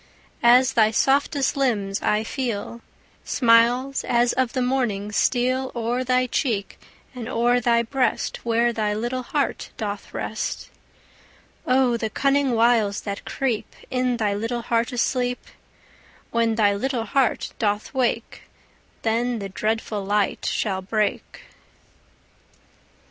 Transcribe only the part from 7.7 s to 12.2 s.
breast Where thy little heart doth rest. O the